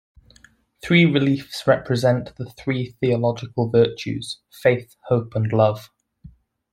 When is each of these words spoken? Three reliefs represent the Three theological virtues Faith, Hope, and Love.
Three 0.83 1.05
reliefs 1.05 1.67
represent 1.67 2.35
the 2.35 2.45
Three 2.49 2.95
theological 2.99 3.69
virtues 3.69 4.39
Faith, 4.51 4.95
Hope, 5.09 5.35
and 5.35 5.53
Love. 5.53 5.91